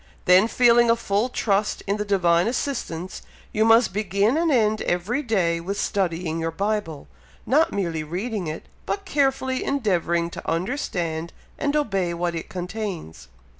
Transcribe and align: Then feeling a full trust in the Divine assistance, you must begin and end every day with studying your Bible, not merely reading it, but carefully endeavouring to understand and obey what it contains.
Then 0.25 0.47
feeling 0.47 0.89
a 0.89 0.95
full 0.95 1.29
trust 1.29 1.83
in 1.85 1.97
the 1.97 2.05
Divine 2.05 2.47
assistance, 2.47 3.21
you 3.51 3.63
must 3.63 3.93
begin 3.93 4.35
and 4.35 4.51
end 4.51 4.81
every 4.81 5.21
day 5.21 5.59
with 5.59 5.79
studying 5.79 6.39
your 6.39 6.49
Bible, 6.49 7.07
not 7.45 7.71
merely 7.71 8.03
reading 8.03 8.47
it, 8.47 8.65
but 8.87 9.05
carefully 9.05 9.63
endeavouring 9.63 10.31
to 10.31 10.49
understand 10.49 11.33
and 11.59 11.75
obey 11.75 12.15
what 12.15 12.33
it 12.33 12.49
contains. 12.49 13.27